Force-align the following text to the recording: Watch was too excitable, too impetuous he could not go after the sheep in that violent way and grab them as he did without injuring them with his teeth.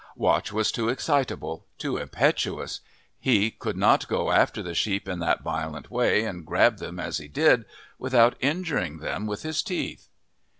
Watch 0.15 0.51
was 0.51 0.71
too 0.71 0.89
excitable, 0.89 1.63
too 1.77 1.97
impetuous 1.97 2.79
he 3.19 3.51
could 3.51 3.77
not 3.77 4.07
go 4.07 4.31
after 4.31 4.63
the 4.63 4.73
sheep 4.73 5.07
in 5.07 5.19
that 5.19 5.43
violent 5.43 5.91
way 5.91 6.25
and 6.25 6.43
grab 6.43 6.79
them 6.79 6.99
as 6.99 7.19
he 7.19 7.27
did 7.27 7.65
without 7.99 8.35
injuring 8.39 8.97
them 8.97 9.27
with 9.27 9.43
his 9.43 9.61
teeth. 9.61 10.07